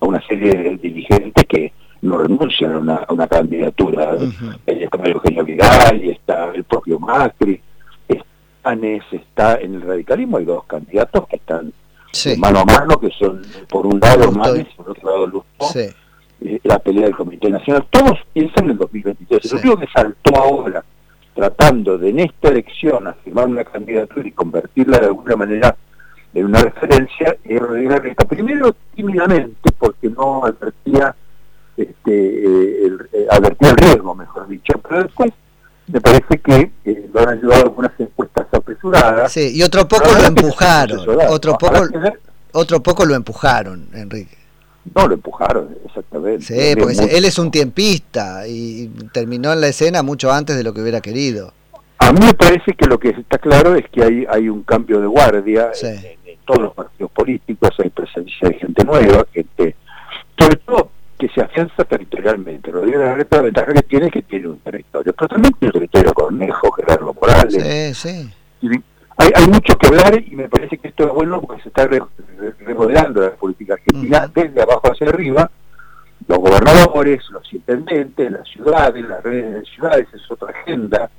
a 0.00 0.04
una 0.04 0.20
serie 0.26 0.54
de 0.54 0.76
dirigentes 0.76 1.44
que 1.48 1.72
no 2.04 2.18
renuncian 2.18 2.72
a 2.72 2.78
una, 2.78 3.06
una 3.08 3.26
candidatura. 3.26 4.16
está 4.66 5.08
Eugenio 5.08 5.44
Vidal 5.44 6.04
y 6.04 6.10
está 6.10 6.50
el 6.54 6.64
propio 6.64 6.98
Macri. 7.00 7.60
está 9.10 9.56
en 9.56 9.74
el 9.74 9.82
radicalismo, 9.82 10.36
hay 10.36 10.44
dos 10.44 10.64
candidatos 10.64 11.26
que 11.28 11.36
están 11.36 11.72
mano 12.38 12.60
a 12.60 12.64
mano, 12.64 12.98
que 13.00 13.10
son 13.10 13.42
por 13.68 13.86
un 13.86 13.98
lado 13.98 14.30
Manes 14.32 14.66
y 14.72 14.76
por 14.76 14.90
otro 14.90 15.10
lado 15.10 15.26
Luz 15.26 15.44
eh, 15.76 16.60
la 16.62 16.78
pelea 16.78 17.04
del 17.04 17.16
Comité 17.16 17.48
Nacional. 17.48 17.86
Todos 17.90 18.18
piensan 18.32 18.64
en 18.66 18.70
el 18.72 18.78
2023. 18.78 19.52
Lo 19.52 19.58
único 19.60 19.76
que 19.78 19.86
saltó 19.92 20.36
ahora, 20.36 20.84
tratando 21.34 21.96
de 21.96 22.10
en 22.10 22.20
esta 22.20 22.48
elección 22.48 23.06
afirmar 23.06 23.48
una 23.48 23.64
candidatura 23.64 24.28
y 24.28 24.32
convertirla 24.32 24.98
de 24.98 25.06
alguna 25.06 25.36
manera 25.36 25.76
en 26.34 26.46
una 26.46 26.60
referencia, 26.60 27.36
es 27.44 27.60
Rodríguez 27.60 28.14
Primero 28.28 28.74
tímidamente, 28.94 29.70
porque 29.78 30.10
no 30.10 30.44
advertía 30.44 31.14
este, 31.76 32.12
eh, 32.12 32.86
el, 32.86 33.08
eh, 33.12 33.26
advertir 33.30 33.68
el 33.68 33.76
riesgo, 33.76 34.14
mejor 34.14 34.48
dicho, 34.48 34.74
pero 34.88 35.02
después 35.02 35.32
me 35.86 36.00
parece 36.00 36.38
que 36.38 36.70
eh, 36.84 37.10
lo 37.12 37.20
han 37.20 37.38
ayudado 37.38 37.64
algunas 37.64 37.92
encuestas 37.98 38.46
apresuradas. 38.52 39.32
Sí, 39.32 39.52
y 39.54 39.62
otro 39.62 39.86
poco 39.86 40.10
lo 40.12 40.24
empujaron, 40.24 41.00
otro 41.28 41.58
poco, 41.58 41.82
otro 42.52 42.82
poco 42.82 43.04
lo 43.04 43.14
empujaron, 43.14 43.88
Enrique. 43.92 44.38
No, 44.94 45.08
lo 45.08 45.14
empujaron, 45.14 45.76
exactamente. 45.86 46.44
Sí, 46.44 46.78
porque 46.78 47.16
él 47.16 47.24
es 47.24 47.38
un 47.38 47.50
tiempista 47.50 48.46
y 48.46 48.88
terminó 49.12 49.52
en 49.52 49.60
la 49.60 49.68
escena 49.68 50.02
mucho 50.02 50.30
antes 50.30 50.56
de 50.56 50.62
lo 50.62 50.74
que 50.74 50.82
hubiera 50.82 51.00
querido. 51.00 51.52
A 51.98 52.12
mí 52.12 52.20
me 52.20 52.34
parece 52.34 52.74
que 52.74 52.86
lo 52.86 52.98
que 52.98 53.10
está 53.10 53.38
claro 53.38 53.74
es 53.74 53.88
que 53.90 54.02
hay, 54.02 54.26
hay 54.28 54.48
un 54.48 54.62
cambio 54.62 55.00
de 55.00 55.06
guardia 55.06 55.70
en, 55.82 55.96
en, 56.26 56.38
todos 56.44 56.60
los 56.60 56.74
partidos 56.74 57.10
políticos, 57.12 57.70
hay 57.78 57.88
presencia 57.88 58.48
de 58.48 58.54
gente 58.56 58.84
nueva, 58.84 59.24
gente, 59.32 59.74
sobre 60.38 60.56
todo 60.56 60.90
que 61.18 61.28
se 61.28 61.40
afianza 61.40 61.84
territorialmente. 61.84 62.70
Rodríguez 62.70 63.00
Larreta 63.00 63.36
la 63.36 63.42
ventaja 63.42 63.72
que 63.72 63.82
tiene 63.82 64.06
es 64.06 64.12
que 64.12 64.22
tiene 64.22 64.48
un 64.48 64.58
territorio, 64.58 65.12
pero 65.12 65.28
también 65.28 65.54
tiene 65.54 65.68
un 65.68 65.72
territorio 65.72 66.14
Cornejo, 66.14 66.72
Gerardo 66.72 67.14
Morales. 67.14 67.94
Sí, 67.96 68.30
sí. 68.60 68.82
hay, 69.16 69.30
hay 69.34 69.46
mucho 69.46 69.76
que 69.76 69.86
hablar 69.86 70.20
y 70.20 70.34
me 70.34 70.48
parece 70.48 70.78
que 70.78 70.88
esto 70.88 71.06
es 71.06 71.12
bueno 71.12 71.40
porque 71.40 71.62
se 71.62 71.68
está 71.68 71.88
remodelando 72.66 73.20
la 73.20 73.30
política 73.30 73.74
argentina 73.74 74.30
desde 74.34 74.62
abajo 74.62 74.90
hacia 74.90 75.08
arriba. 75.08 75.50
Los 76.26 76.38
gobernadores, 76.38 77.22
los 77.30 77.52
intendentes, 77.52 78.30
las 78.30 78.48
ciudades, 78.48 79.06
las 79.06 79.22
redes 79.22 79.54
de 79.54 79.64
ciudades, 79.66 80.06
es 80.14 80.30
otra 80.30 80.50
agenda, 80.50 81.10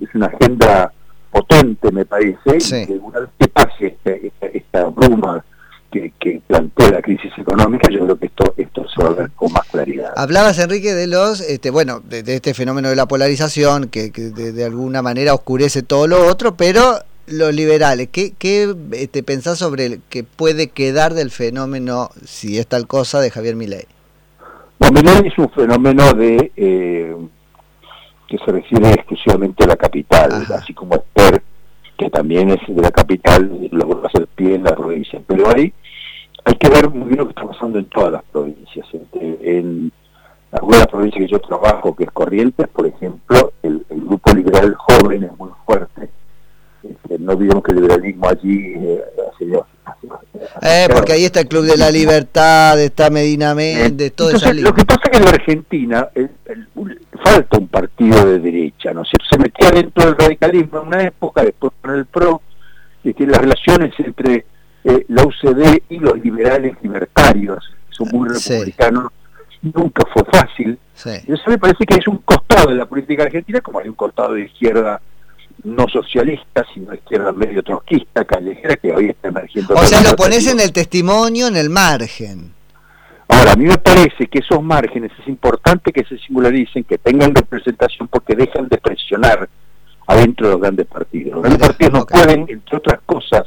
es 0.00 0.12
una 0.14 0.26
agenda 0.26 0.92
potente, 1.30 1.92
me 1.92 2.04
parece, 2.04 2.58
y 2.88 2.92
una 2.94 3.20
vez 3.20 3.28
que 3.38 3.48
pase 3.48 3.86
esta, 3.86 4.10
esta, 4.10 4.46
esta 4.46 4.84
bruma 4.86 5.44
que, 5.90 6.40
plantea 6.46 6.90
la 6.90 7.02
crisis 7.02 7.32
económica, 7.38 7.88
yo 7.90 8.04
creo 8.04 8.18
que 8.18 8.26
esto, 8.26 8.54
esto 8.56 8.86
se 8.88 9.02
va 9.02 9.10
a 9.10 9.12
ver 9.14 9.30
con 9.32 9.52
más 9.52 9.66
claridad. 9.68 10.12
Hablabas, 10.16 10.58
Enrique, 10.58 10.94
de 10.94 11.06
los, 11.06 11.40
este, 11.40 11.70
bueno, 11.70 12.00
de, 12.00 12.22
este 12.26 12.54
fenómeno 12.54 12.88
de 12.88 12.96
la 12.96 13.06
polarización, 13.06 13.88
que, 13.88 14.10
de, 14.10 14.64
alguna 14.64 15.02
manera 15.02 15.34
oscurece 15.34 15.82
todo 15.82 16.06
lo 16.06 16.26
otro, 16.26 16.56
pero 16.56 16.98
los 17.26 17.54
liberales, 17.54 18.08
¿qué, 18.10 18.32
qué 18.38 18.74
este, 18.92 19.22
pensás 19.22 19.58
sobre 19.58 19.86
el 19.86 20.00
que 20.08 20.24
puede 20.24 20.68
quedar 20.68 21.14
del 21.14 21.30
fenómeno, 21.30 22.10
si 22.24 22.58
es 22.58 22.66
tal 22.66 22.86
cosa, 22.86 23.20
de 23.20 23.30
Javier 23.30 23.56
Milei? 23.56 23.86
Bueno, 24.78 25.00
Milei 25.00 25.28
es 25.28 25.38
un 25.38 25.50
fenómeno 25.50 26.12
de 26.12 26.52
eh, 26.56 27.16
que 28.28 28.38
se 28.38 28.52
refiere 28.52 28.90
exclusivamente 28.90 29.64
a 29.64 29.68
la 29.68 29.76
capital, 29.76 30.46
así 30.54 30.74
como 30.74 30.94
Esper 30.94 31.42
que 31.98 32.08
también 32.08 32.50
es 32.50 32.60
de 32.66 32.80
la 32.80 32.92
capital, 32.92 33.68
logró 33.72 34.06
hacer 34.06 34.26
pie 34.28 34.54
en 34.54 34.62
la 34.62 34.74
provincia. 34.74 35.20
Pero 35.26 35.50
ahí 35.50 35.72
hay 36.44 36.54
que 36.54 36.70
ver 36.70 36.88
muy 36.88 37.08
bien 37.08 37.18
lo 37.18 37.24
que 37.24 37.30
está 37.30 37.44
pasando 37.44 37.78
en 37.78 37.86
todas 37.86 38.12
las 38.12 38.22
provincias. 38.24 38.86
En 39.12 39.92
algunas 40.52 40.86
provincias 40.86 41.26
que 41.26 41.32
yo 41.32 41.40
trabajo, 41.40 41.94
que 41.94 42.04
es 42.04 42.10
Corrientes, 42.12 42.68
por 42.68 42.86
ejemplo, 42.86 43.52
el, 43.62 43.84
grupo 43.90 44.32
liberal 44.32 44.74
joven 44.74 45.24
es 45.24 45.36
muy 45.36 45.50
fuerte. 45.66 46.08
Este, 46.82 47.18
no 47.18 47.32
olvidemos 47.32 47.62
que 47.62 47.72
el 47.72 47.80
liberalismo 47.80 48.28
allí 48.28 48.74
eh, 48.76 49.04
eh, 50.62 50.88
porque 50.92 51.12
ahí 51.12 51.24
está 51.24 51.40
el 51.40 51.48
Club 51.48 51.64
de 51.64 51.76
la 51.76 51.90
Libertad, 51.90 52.80
está 52.80 53.10
Medina 53.10 53.54
Méndez, 53.54 54.12
todo 54.12 54.30
eso. 54.30 54.52
Lo 54.52 54.74
que 54.74 54.84
pasa 54.84 55.00
es 55.04 55.10
que 55.10 55.16
en 55.18 55.24
la 55.24 55.30
Argentina 55.30 56.08
falta 57.24 57.58
un 57.58 57.68
partido 57.68 58.24
de 58.24 58.38
derecha, 58.38 58.92
¿no 58.92 59.04
cierto? 59.04 59.24
Se 59.30 59.38
metía 59.38 59.70
dentro 59.70 60.04
del 60.04 60.16
radicalismo 60.16 60.80
en 60.80 60.88
una 60.88 61.02
época, 61.02 61.42
después 61.42 61.72
con 61.80 61.94
el 61.94 62.06
PRO, 62.06 62.42
que, 63.02 63.14
que 63.14 63.26
las 63.26 63.38
relaciones 63.40 63.92
entre 63.98 64.46
eh, 64.84 65.04
la 65.08 65.24
UCD 65.24 65.82
y 65.88 65.98
los 65.98 66.18
liberales 66.22 66.76
libertarios, 66.82 67.64
que 67.88 67.94
son 67.94 68.08
muy 68.12 68.28
republicanos, 68.28 69.12
nunca 69.62 70.04
fue 70.12 70.24
fácil. 70.32 70.78
Y 71.26 71.32
eso 71.32 71.42
me 71.46 71.58
parece 71.58 71.84
que 71.86 71.96
es 71.96 72.08
un 72.08 72.18
costado 72.18 72.70
de 72.70 72.76
la 72.76 72.86
política 72.86 73.24
argentina, 73.24 73.60
como 73.60 73.80
hay 73.80 73.88
un 73.88 73.94
costado 73.94 74.34
de 74.34 74.42
izquierda 74.42 75.00
no 75.64 75.86
socialista, 75.88 76.64
sino 76.72 76.94
izquierda 76.94 77.32
medio 77.32 77.62
trotskista, 77.62 78.24
callejera, 78.24 78.76
que 78.76 78.92
hoy 78.92 79.10
está 79.10 79.28
emergiendo. 79.28 79.74
O 79.74 79.84
sea, 79.84 80.02
lo 80.02 80.16
pones 80.16 80.46
en 80.46 80.60
el 80.60 80.72
testimonio, 80.72 81.48
en 81.48 81.56
el 81.56 81.70
margen. 81.70 82.54
Ahora, 83.28 83.52
a 83.52 83.56
mí 83.56 83.64
me 83.64 83.78
parece 83.78 84.26
que 84.26 84.38
esos 84.38 84.62
márgenes 84.62 85.12
es 85.20 85.28
importante 85.28 85.92
que 85.92 86.04
se 86.04 86.16
singularicen, 86.18 86.84
que 86.84 86.98
tengan 86.98 87.34
representación, 87.34 88.08
porque 88.08 88.34
dejan 88.34 88.68
de 88.68 88.78
presionar 88.78 89.48
adentro 90.06 90.46
de 90.46 90.52
los 90.52 90.62
grandes 90.62 90.86
partidos. 90.86 91.34
Los 91.34 91.42
grandes 91.42 91.68
partidos 91.68 91.92
no 91.92 92.06
pueden, 92.06 92.46
entre 92.48 92.76
otras 92.76 93.00
cosas, 93.04 93.42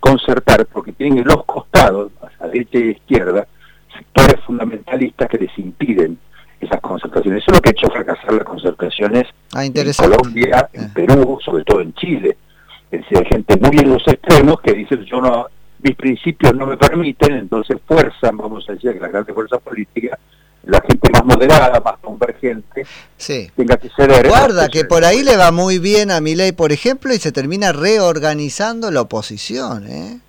concertar, 0.00 0.64
porque 0.66 0.92
tienen 0.92 1.18
en 1.18 1.24
los 1.24 1.44
costados, 1.44 2.10
a 2.40 2.46
derecha 2.46 2.78
y 2.78 2.90
izquierda, 2.90 3.46
sectores 3.94 4.40
fundamentalistas 4.46 5.28
que 5.28 5.38
les 5.38 5.58
impiden 5.58 6.18
esas 6.60 6.80
concentraciones. 6.80 7.42
Eso 7.42 7.52
es 7.52 7.56
lo 7.56 7.62
que 7.62 7.68
ha 7.70 7.72
hecho 7.72 7.88
fracasar 7.88 8.32
las 8.34 8.44
concentraciones 8.44 9.26
ah, 9.54 9.64
en 9.64 9.72
Colombia, 9.92 10.68
en 10.72 10.84
eh. 10.84 10.90
Perú, 10.94 11.38
sobre 11.44 11.64
todo 11.64 11.80
en 11.80 11.94
Chile. 11.94 12.36
Es 12.90 13.02
decir, 13.02 13.18
hay 13.18 13.26
gente 13.26 13.56
muy 13.56 13.78
en 13.78 13.90
los 13.90 14.06
extremos 14.08 14.60
que 14.60 14.72
dice 14.72 14.98
yo 15.04 15.20
no, 15.20 15.46
mis 15.82 15.94
principios 15.94 16.54
no 16.54 16.66
me 16.66 16.76
permiten, 16.76 17.34
entonces 17.34 17.76
fuerzan, 17.86 18.36
vamos 18.36 18.68
a 18.68 18.72
decir, 18.72 18.92
que 18.92 19.00
las 19.00 19.12
grandes 19.12 19.34
fuerzas 19.34 19.60
políticas 19.60 20.18
la 20.64 20.82
gente 20.82 21.10
más 21.10 21.24
moderada, 21.24 21.80
más 21.80 21.98
convergente, 22.00 22.86
tenga 23.56 23.76
que 23.78 23.88
ceder. 23.88 24.28
Guarda, 24.28 24.68
que 24.68 24.84
por 24.84 25.04
ahí 25.04 25.22
le 25.22 25.36
va 25.36 25.50
muy 25.50 25.78
bien 25.78 26.10
a 26.10 26.20
Milei, 26.20 26.52
por 26.52 26.72
ejemplo, 26.72 27.14
y 27.14 27.18
se 27.18 27.32
termina 27.32 27.72
reorganizando 27.72 28.90
la 28.90 29.00
oposición, 29.00 29.86
¿eh? 29.88 30.20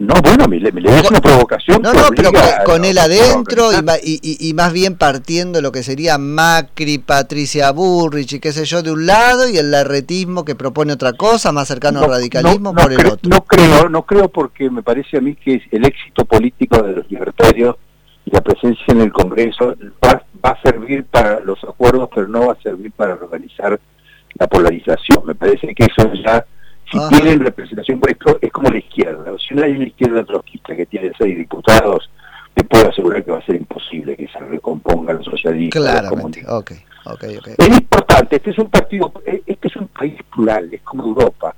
No, 0.00 0.14
bueno, 0.22 0.48
me, 0.48 0.58
le 0.58 0.70
es 0.70 1.10
una 1.10 1.20
provocación. 1.20 1.82
No, 1.82 1.92
no, 1.92 2.08
pero 2.16 2.30
con, 2.64 2.86
él 2.86 2.96
adentro 2.96 3.68
y, 4.02 4.18
y, 4.22 4.54
más 4.54 4.72
bien 4.72 4.96
partiendo 4.96 5.60
lo 5.60 5.72
que 5.72 5.82
sería 5.82 6.16
Macri, 6.16 6.96
Patricia 6.96 7.70
Burrich 7.70 8.32
y 8.32 8.40
qué 8.40 8.50
sé 8.52 8.64
yo 8.64 8.82
de 8.82 8.92
un 8.92 9.04
lado 9.04 9.46
y 9.46 9.58
el 9.58 9.70
larretismo 9.70 10.46
que 10.46 10.54
propone 10.54 10.94
otra 10.94 11.12
cosa, 11.12 11.52
más 11.52 11.68
cercano 11.68 12.00
al 12.00 12.08
radicalismo 12.08 12.74
por 12.74 12.90
el 12.90 13.06
otro. 13.06 13.28
No 13.28 13.44
creo, 13.44 13.90
no 13.90 14.06
creo 14.06 14.30
porque 14.30 14.70
me 14.70 14.82
parece 14.82 15.18
a 15.18 15.20
mí 15.20 15.36
que 15.36 15.60
el 15.70 15.84
éxito 15.84 16.24
político 16.24 16.80
de 16.80 16.94
los 16.94 17.10
libertarios 17.10 17.76
y 18.24 18.30
la 18.30 18.40
presencia 18.40 18.86
en 18.88 19.02
el 19.02 19.12
Congreso 19.12 19.76
va, 20.02 20.24
va 20.42 20.50
a 20.52 20.62
servir 20.62 21.04
para 21.04 21.40
los 21.40 21.62
acuerdos, 21.62 22.08
pero 22.14 22.26
no 22.26 22.46
va 22.46 22.54
a 22.54 22.62
servir 22.62 22.90
para 22.92 23.16
organizar 23.16 23.78
la 24.38 24.46
polarización. 24.46 25.26
Me 25.26 25.34
parece 25.34 25.74
que 25.74 25.84
eso 25.84 26.10
ya 26.24 26.42
si 26.90 26.98
tienen 27.08 27.40
representación, 27.40 28.00
por 28.00 28.10
esto 28.10 28.38
es 28.40 28.50
como 28.50 28.68
la 28.68 28.78
izquierda. 28.78 29.32
Si 29.46 29.54
no 29.54 29.62
hay 29.62 29.72
una 29.72 29.86
izquierda 29.86 30.24
trotskista 30.24 30.74
que 30.74 30.86
tiene 30.86 31.12
seis 31.16 31.36
diputados, 31.38 32.10
te 32.54 32.64
puedo 32.64 32.88
asegurar 32.88 33.24
que 33.24 33.30
va 33.30 33.38
a 33.38 33.46
ser 33.46 33.56
imposible 33.56 34.16
que 34.16 34.26
se 34.28 34.38
recomponga 34.40 35.12
el 35.12 35.22
socialismo. 35.22 35.70
Claramente, 35.70 36.44
okay, 36.48 36.78
okay, 37.04 37.38
Es 37.58 37.68
importante, 37.68 38.36
este 38.36 38.50
es 38.50 38.58
un 38.58 38.70
partido, 38.70 39.12
e, 39.24 39.42
este 39.46 39.68
es 39.68 39.76
un 39.76 39.86
país 39.88 40.20
plural, 40.34 40.68
es 40.72 40.82
como 40.82 41.04
Europa, 41.04 41.54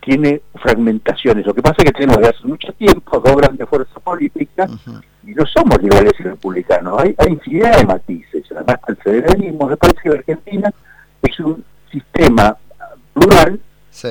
tiene 0.00 0.42
fragmentaciones. 0.56 1.46
Lo 1.46 1.54
que 1.54 1.62
pasa 1.62 1.76
es 1.78 1.84
que 1.84 1.92
tenemos 1.92 2.16
desde 2.16 2.36
hace 2.36 2.48
mucho 2.48 2.72
tiempo 2.72 3.20
dos 3.20 3.36
grandes 3.36 3.68
fuerzas 3.68 4.02
políticas 4.02 4.70
y 5.24 5.30
no 5.34 5.46
somos 5.46 5.80
liberales 5.80 6.14
y 6.18 6.24
republicanos. 6.24 7.00
Hay, 7.00 7.14
hay 7.16 7.28
infinidad 7.28 7.78
de 7.78 7.86
matices, 7.86 8.44
además 8.50 8.80
el 8.88 8.96
federalismo. 8.96 9.68
Me 9.68 9.76
parece 9.76 10.00
que 10.02 10.10
Argentina 10.10 10.74
es 11.22 11.40
un 11.40 11.64
sistema 11.90 12.56
plural. 13.14 13.60
Sí 13.90 14.08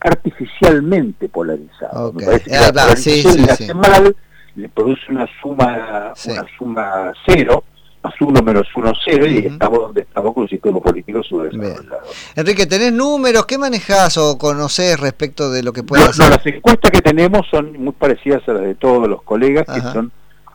artificialmente 0.00 1.28
polarizado. 1.28 2.12
Me 2.12 2.24
parece 2.24 2.50
que 2.50 2.56
la 2.56 2.72
polarización 2.72 3.36
le 3.36 3.52
hace 3.52 3.74
mal, 3.74 4.16
le 4.54 4.68
produce 4.68 5.02
una 5.10 5.26
suma, 5.40 6.12
una 6.26 6.46
suma 6.56 7.12
cero, 7.26 7.64
más 8.02 8.14
uno 8.20 8.42
menos 8.42 8.66
uno 8.76 8.92
cero, 9.04 9.26
y 9.26 9.38
estamos 9.38 9.78
donde 9.80 10.02
estamos 10.02 10.34
con 10.34 10.42
un 10.44 10.48
sistema 10.48 10.80
político 10.80 11.22
subdesarrollado. 11.22 12.02
Enrique, 12.36 12.66
¿tenés 12.66 12.92
números? 12.92 13.46
¿Qué 13.46 13.58
manejás 13.58 14.16
o 14.18 14.38
conocés 14.38 14.98
respecto 15.00 15.50
de 15.50 15.62
lo 15.62 15.72
que 15.72 15.82
puede 15.82 16.04
hacer? 16.04 16.24
No, 16.24 16.30
las 16.30 16.46
encuestas 16.46 16.90
que 16.90 17.02
tenemos 17.02 17.46
son 17.50 17.72
muy 17.72 17.92
parecidas 17.92 18.48
a 18.48 18.52
las 18.52 18.62
de 18.62 18.74
todos 18.76 19.08
los 19.08 19.22
colegas, 19.22 19.66
que 19.66 19.80
son 19.80 20.12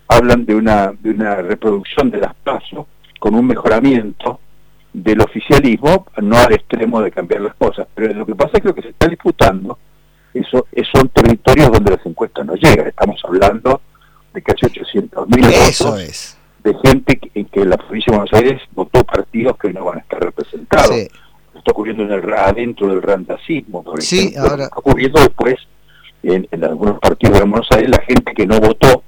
hablan 0.08 0.46
de 0.46 0.56
una, 0.56 0.94
de 1.00 1.10
una 1.10 1.36
reproducción 1.36 2.12
de 2.12 2.20
las 2.20 2.36
pasos 2.36 2.86
con 3.20 3.36
un 3.36 3.48
mejoramiento 3.48 4.40
del 4.94 5.22
oficialismo, 5.22 6.06
no 6.22 6.38
al 6.38 6.54
extremo 6.54 7.02
de 7.02 7.12
cambiar 7.12 7.42
las 7.42 7.56
cosas. 7.56 7.88
Pero 7.94 8.14
lo 8.14 8.26
que 8.26 8.36
pasa 8.36 8.52
es 8.54 8.62
que 8.62 8.68
lo 8.68 8.76
que 8.76 8.84
se 8.84 8.90
está 8.90 9.08
disputando 9.08 9.78
eso, 10.34 10.68
son 10.92 11.10
territorios 11.10 11.72
donde 11.72 11.92
las 11.92 12.06
encuestas 12.06 12.46
no 12.46 12.56
llegan. 12.56 12.88
Estamos 12.88 13.22
hablando 13.24 13.82
de 14.34 14.42
casi 14.42 14.66
800 14.66 15.28
mil 15.30 15.46
votos 15.46 16.02
es. 16.02 16.38
de 16.64 16.76
gente 16.84 17.20
en 17.34 17.46
que, 17.46 17.66
la 17.66 17.78
provincia 17.78 18.12
de 18.12 18.18
Buenos 18.18 18.34
Aires 18.34 18.62
votó 18.72 19.04
partidos 19.04 19.58
que 19.58 19.72
no 19.74 19.86
van 19.86 19.98
a 19.98 20.02
estar 20.02 20.20
representados. 20.20 20.92
Está 20.92 21.72
ocurriendo 21.72 22.04
en 22.04 22.12
el, 22.12 22.34
adentro 22.34 22.88
del 22.88 23.02
randacismo, 23.02 23.84
por 23.84 24.00
ejemplo. 24.00 24.44
Está 24.44 24.70
ocurriendo 24.76 25.20
después 25.20 25.56
en, 26.24 26.48
en 26.52 26.64
algunos 26.64 27.00
partidos 27.00 27.40
de 27.40 27.46
Buenos 27.46 27.68
Aires 27.72 27.90
la 27.90 28.02
gente 28.04 28.34
que 28.34 28.48
no 28.48 28.60
votó 28.60 29.04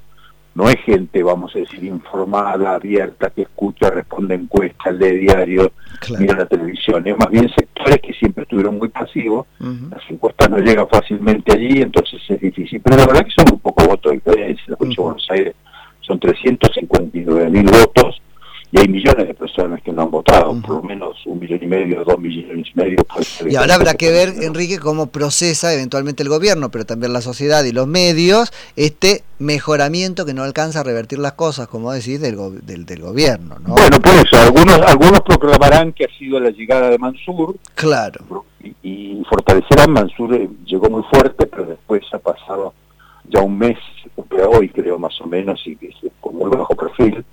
no 0.56 0.70
es 0.70 0.78
gente, 0.86 1.22
vamos 1.22 1.54
a 1.54 1.60
decir, 1.60 1.84
informada, 1.84 2.76
abierta, 2.76 3.30
que 3.30 3.42
escucha, 3.42 3.90
responde 3.90 4.36
encuestas, 4.36 4.96
lee 4.96 5.18
diario, 5.18 5.74
mira 6.18 6.34
la 6.34 6.46
televisión. 6.46 7.06
Es 7.06 7.18
más 7.18 7.30
bien 7.30 7.50
sectores 7.50 8.00
que 8.00 8.14
siempre 8.14 8.44
estuvieron 8.44 8.78
muy 8.78 8.88
pasivos, 8.88 9.48
las 9.60 10.10
encuestas 10.10 10.50
no 10.50 10.58
llegan 10.60 10.88
fácilmente 10.88 11.54
allí, 11.54 11.82
entonces 11.82 12.22
es 12.30 12.40
difícil. 12.40 12.82
Pero 12.82 12.96
la 12.96 13.06
verdad 13.06 13.26
que 13.26 13.32
son 13.32 13.54
un 13.54 13.60
poco 13.60 13.86
votos 13.86 14.12
de 14.12 14.18
diferencia. 14.18 14.64
La 14.68 14.78
provincia 14.78 15.02
de 15.02 15.06
Buenos 15.06 15.28
Aires 15.30 15.56
son 16.00 16.20
359 16.20 17.50
mil 17.50 17.66
votos 17.66 18.22
y 18.72 18.80
hay 18.80 18.88
millones 18.88 19.28
de 19.28 19.34
personas 19.34 19.82
que 19.82 19.92
no 19.92 20.04
han 20.04 20.12
votado, 20.12 20.60
por 20.62 20.76
lo 20.78 20.84
menos 20.84 21.18
un 21.26 21.40
millón 21.40 21.60
y 21.62 21.68
medio, 21.68 22.04
dos 22.06 22.18
millones 22.18 22.68
y 22.74 22.80
medio. 22.80 22.98
Y 23.56 23.58
ahora 23.58 23.76
habrá 23.76 23.94
que 23.94 24.12
ver, 24.12 24.34
Enrique, 24.42 24.80
cómo 24.80 25.08
procesa 25.08 25.74
eventualmente 25.74 26.22
el 26.24 26.28
gobierno, 26.28 26.72
pero 26.72 26.86
también 26.86 27.14
la 27.14 27.22
sociedad 27.22 27.64
y 27.64 27.72
los 27.72 27.88
medios, 27.88 28.52
este 28.76 29.24
mejoramiento 29.40 30.26
que 30.26 30.34
no 30.34 30.44
alcanza 30.44 30.82
a 30.82 30.84
revertir 30.84 31.20
las 31.20 31.34
cosas, 31.34 31.70
como 31.70 31.94
decís, 31.94 32.20
del, 32.20 32.36
del, 32.66 33.02
gobierno. 33.02 33.56
¿no? 33.66 33.76
Bueno, 33.76 34.02
por 34.02 34.14
eso, 34.14 34.38
algunos, 34.42 34.78
algunos 34.82 35.22
proclamarán 35.22 35.94
que 35.94 36.04
ha 36.04 36.18
sido 36.18 36.38
la 36.42 36.50
llegada 36.50 36.90
de 36.90 36.98
Mansur. 36.98 37.56
Claro. 37.76 38.46
Y, 38.84 39.24
fortalecerán, 39.30 39.90
Mansur 39.90 40.36
eh, 40.36 40.50
llegó 40.66 40.90
muy 40.90 41.04
fuerte, 41.04 41.46
pero 41.48 41.66
después 41.66 42.04
ha 42.12 42.20
pasado 42.20 42.74
ya 43.30 43.40
un 43.40 43.58
mes, 43.58 43.78
hoy 44.50 44.68
creo 44.68 45.00
más 45.00 45.20
o 45.22 45.28
menos, 45.28 45.62
y 45.66 45.78
que 45.78 45.92
con 46.20 46.36
muy 46.36 46.50
bajo 46.50 46.76
perfil. 46.76 47.24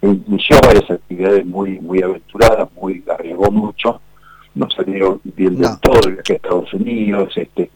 Inició 0.00 0.58
varias 0.62 0.90
actividades 0.90 1.44
muy 1.44 1.78
muy 1.80 2.02
aventuradas, 2.02 2.68
muy 2.74 3.04
arriesgó 3.08 3.50
mucho, 3.50 4.00
no 4.56 4.68
salieron 4.70 5.20
bien 5.22 5.56
del 5.56 5.78
todo, 5.80 6.00
que 6.24 6.32
a 6.32 6.36
Estados 6.36 6.74
Unidos, 6.74 7.32
este 7.36 7.70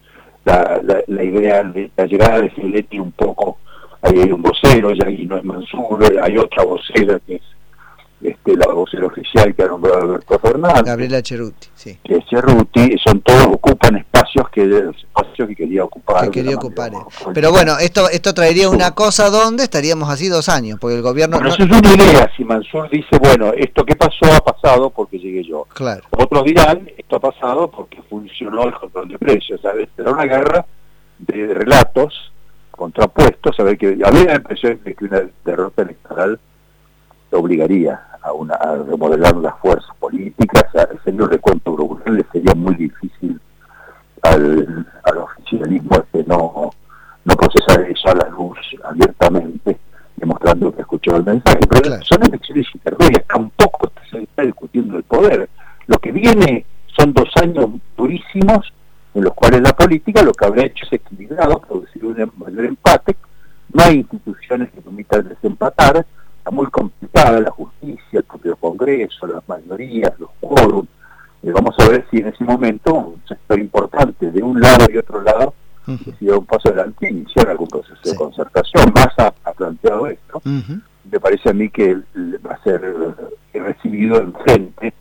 la, 0.44 0.80
la, 1.06 1.22
idea 1.22 1.62
de 1.62 1.90
la 1.96 2.06
llegada 2.06 2.40
de 2.40 2.50
Filetti 2.50 2.98
un 2.98 3.12
poco, 3.12 3.58
ahí 4.02 4.18
hay 4.18 4.32
un 4.32 4.42
vocero, 4.42 4.92
ya 4.92 5.06
ahí 5.06 5.26
no 5.26 5.36
es 5.36 5.44
Mansur, 5.44 6.02
hay 6.22 6.38
otra 6.38 6.64
vocera 6.64 7.20
que 7.26 7.36
es 7.36 7.42
este, 8.22 8.56
la 8.56 8.66
vocera 8.72 9.06
oficial 9.06 9.54
que 9.54 9.62
ha 9.62 9.66
nombrado 9.66 10.02
Alberto 10.02 10.38
Fernández. 10.38 10.82
Gabriela 10.84 11.22
Cerruti, 11.24 11.68
sí. 11.74 11.98
Que 12.04 12.22
Cerruti, 12.28 12.96
son 12.98 13.20
todos, 13.22 13.46
ocupan 13.46 13.96
espacios 13.96 14.48
que 14.50 14.62
espacios 14.62 15.48
que 15.48 15.56
quería 15.56 15.84
ocupar. 15.84 16.24
Que 16.24 16.30
quería 16.30 16.56
ocupar. 16.56 16.92
Pero 17.32 17.50
bueno, 17.50 17.78
esto 17.78 18.08
esto 18.10 18.34
traería 18.34 18.68
una 18.68 18.92
cosa 18.92 19.30
donde 19.30 19.64
estaríamos 19.64 20.10
así 20.10 20.28
dos 20.28 20.48
años, 20.48 20.78
porque 20.78 20.96
el 20.96 21.02
gobierno... 21.02 21.38
Bueno, 21.38 21.54
eso 21.54 21.64
es 21.64 21.70
una 21.70 21.94
idea, 21.94 22.30
si 22.36 22.44
Mansur 22.44 22.90
dice, 22.90 23.18
bueno, 23.18 23.52
esto 23.56 23.84
que 23.84 23.96
pasó 23.96 24.26
ha 24.34 24.40
pasado 24.40 24.90
porque 24.90 25.18
llegué 25.18 25.42
yo. 25.44 25.66
Claro. 25.72 26.02
Otros 26.10 26.44
dirán, 26.44 26.90
esto 26.96 27.16
ha 27.16 27.20
pasado 27.20 27.70
porque 27.70 28.02
funcionó 28.08 28.64
el 28.64 28.74
control 28.74 29.08
de 29.08 29.18
precios, 29.18 29.60
¿sabes? 29.62 29.88
Será 29.96 30.12
una 30.12 30.24
guerra 30.24 30.66
de 31.18 31.54
relatos 31.54 32.32
contrapuestos, 32.70 33.58
a 33.58 33.62
ver 33.62 33.76
que 33.76 33.98
a 34.04 34.10
mí 34.10 34.24
me 34.24 34.34
impresión 34.34 34.80
de 34.84 34.94
que 34.94 35.04
una 35.04 35.22
derrota 35.44 35.82
electoral 35.82 36.40
obligaría 37.36 38.00
a, 38.22 38.32
una, 38.32 38.54
a 38.54 38.76
remodelar 38.76 39.36
las 39.36 39.58
fuerzas 39.58 39.94
políticas, 39.98 40.64
a 40.74 40.82
hacer 40.82 41.14
un 41.14 41.30
recuento 41.30 41.74
global 41.74 42.16
le 42.16 42.24
sería 42.32 42.54
muy 42.54 42.74
difícil 42.74 43.40
al, 44.22 44.86
al 45.04 45.18
oficialismo 45.18 45.96
este 45.96 46.24
no, 46.26 46.70
no 47.24 47.36
procesar 47.36 47.82
eso 47.82 48.08
a 48.08 48.14
la 48.14 48.28
luz 48.28 48.58
abiertamente, 48.84 49.78
demostrando 50.16 50.74
que 50.74 50.82
escuchó 50.82 51.16
el 51.16 51.24
mensaje. 51.24 51.60
Pero 51.68 52.02
son 52.02 52.22
elecciones 52.24 52.66
intermedias, 52.74 53.24
tampoco 53.26 53.90
se 54.10 54.22
está 54.22 54.42
discutiendo 54.42 54.96
el 54.96 55.02
poder. 55.04 55.48
Lo 55.86 55.98
que 55.98 56.12
viene 56.12 56.64
son 56.96 57.12
dos 57.12 57.28
años 57.40 57.70
durísimos 57.96 58.72
en 59.14 59.24
los 59.24 59.34
cuales 59.34 59.60
la 59.62 59.72
política 59.72 60.22
lo 60.22 60.32
que 60.32 60.44
habrá 60.44 60.64
hecho 60.64 60.84
es 60.86 60.92
equilibrado, 60.92 61.60
producir 61.60 62.04
un 62.04 62.32
mayor 62.36 62.64
empate, 62.64 63.16
no 63.72 63.82
hay 63.82 63.98
instituciones 63.98 64.70
que 64.70 64.80
permitan 64.80 65.28
desempatar, 65.28 66.06
está 66.38 66.50
muy 66.50 66.66
la 67.12 67.50
justicia, 67.50 68.18
el 68.18 68.24
propio 68.24 68.56
Congreso, 68.56 69.26
las 69.26 69.46
mayorías, 69.48 70.12
los 70.18 70.30
quórums. 70.40 70.88
Eh, 71.42 71.50
vamos 71.52 71.74
a 71.78 71.88
ver 71.88 72.06
si 72.10 72.18
en 72.18 72.28
ese 72.28 72.44
momento 72.44 72.94
un 72.94 73.22
sector 73.26 73.58
importante 73.58 74.30
de 74.30 74.42
un 74.42 74.60
lado 74.60 74.86
y 74.92 74.98
otro 74.98 75.22
lado 75.22 75.54
uh 75.86 75.92
-huh. 75.92 76.38
un 76.38 76.46
paso 76.46 76.68
adelante 76.68 77.06
e 77.06 77.10
iniciar 77.10 77.48
algún 77.48 77.68
proceso 77.68 78.00
de 78.04 78.14
concertación. 78.14 78.92
Más 78.94 79.08
ha, 79.18 79.32
planteado 79.52 80.06
esto. 80.06 80.40
Me 81.10 81.18
parece 81.18 81.50
a 81.50 81.52
mí 81.52 81.68
que 81.70 81.94
va 82.46 82.52
a 82.52 82.62
ser 82.62 82.80
eh, 83.52 83.60
recibido 83.60 84.20
en 84.20 84.32
frente 84.34 84.94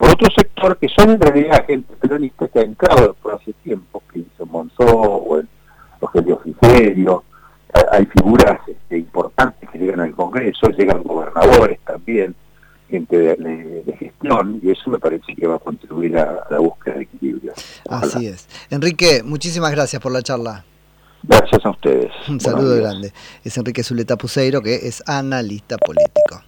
por 0.00 0.10
otro 0.12 0.28
sector 0.34 0.78
que 0.78 0.88
son 0.88 1.10
en 1.10 1.20
realidad 1.20 1.66
gente 1.66 1.94
peronista 1.96 2.48
que 2.48 2.58
ha 2.60 2.62
entrado 2.62 3.14
por 3.22 3.34
hace 3.34 3.52
tiempo, 3.62 4.02
que 4.10 4.20
hizo 4.20 4.46
Monzó 4.46 4.86
o 4.86 5.38
el 5.38 5.46
Rogelio 6.00 6.38
Frigerio, 6.38 7.22
hay 7.92 8.06
figuras 8.06 8.60
este, 8.66 8.96
importantes 8.96 9.59
llegan 9.80 10.00
al 10.00 10.14
Congreso, 10.14 10.68
llegan 10.70 11.02
gobernadores 11.02 11.78
también, 11.86 12.34
gente 12.88 13.16
de, 13.16 13.34
de, 13.36 13.82
de, 13.84 13.96
gestión, 13.96 14.60
y 14.62 14.70
eso 14.70 14.90
me 14.90 14.98
parece 14.98 15.34
que 15.34 15.46
va 15.46 15.56
a 15.56 15.58
contribuir 15.58 16.18
a, 16.18 16.22
a 16.22 16.46
la 16.50 16.58
búsqueda 16.58 16.94
de 16.96 17.02
equilibrio. 17.02 17.52
Ojalá. 17.86 18.06
Así 18.06 18.26
es. 18.26 18.48
Enrique, 18.70 19.22
muchísimas 19.24 19.70
gracias 19.70 20.00
por 20.02 20.12
la 20.12 20.22
charla. 20.22 20.64
Gracias 21.22 21.64
a 21.64 21.70
ustedes. 21.70 22.10
Un 22.28 22.40
saludo 22.40 22.76
grande. 22.76 23.12
Es 23.44 23.56
Enrique 23.58 23.82
Zuleta 23.82 24.16
Puseiro, 24.16 24.62
que 24.62 24.74
es 24.74 25.02
analista 25.06 25.76
político. 25.76 26.42